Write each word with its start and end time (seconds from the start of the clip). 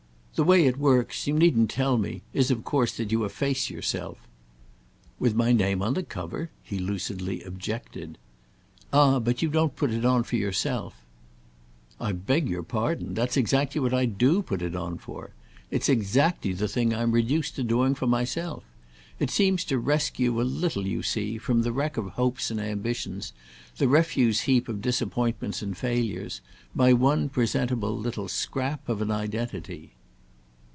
"The 0.33 0.45
way 0.45 0.65
it 0.65 0.77
works—you 0.77 1.33
needn't 1.37 1.69
tell 1.69 1.99
me!—is 1.99 2.49
of 2.49 2.63
course 2.63 2.97
that 2.97 3.11
you 3.11 3.25
efface 3.25 3.69
yourself." 3.69 4.17
"With 5.19 5.35
my 5.35 5.51
name 5.51 5.83
on 5.83 5.93
the 5.93 6.01
cover?" 6.01 6.49
he 6.63 6.79
lucidly 6.79 7.43
objected. 7.43 8.17
"Ah 8.91 9.19
but 9.19 9.43
you 9.43 9.49
don't 9.49 9.75
put 9.75 9.91
it 9.91 10.03
on 10.03 10.23
for 10.23 10.37
yourself." 10.37 10.95
"I 11.99 12.13
beg 12.13 12.49
your 12.49 12.63
pardon—that's 12.63 13.37
exactly 13.37 13.79
what 13.79 13.93
I 13.93 14.05
do 14.05 14.41
put 14.41 14.63
it 14.63 14.75
on 14.75 14.97
for. 14.97 15.31
It's 15.69 15.89
exactly 15.89 16.53
the 16.53 16.69
thing 16.69 16.89
that 16.89 16.99
I'm 17.01 17.11
reduced 17.11 17.55
to 17.57 17.63
doing 17.63 17.93
for 17.93 18.07
myself. 18.07 18.63
It 19.19 19.29
seems 19.29 19.63
to 19.65 19.77
rescue 19.77 20.41
a 20.41 20.43
little, 20.43 20.87
you 20.87 21.03
see, 21.03 21.37
from 21.37 21.61
the 21.61 21.73
wreck 21.73 21.97
of 21.97 22.07
hopes 22.11 22.49
and 22.49 22.59
ambitions, 22.59 23.31
the 23.77 23.87
refuse 23.87 24.41
heap 24.41 24.67
of 24.67 24.81
disappointments 24.81 25.61
and 25.61 25.77
failures, 25.77 26.41
my 26.73 26.93
one 26.93 27.29
presentable 27.29 27.95
little 27.95 28.29
scrap 28.29 28.89
of 28.89 29.03
an 29.03 29.11
identity." 29.11 29.91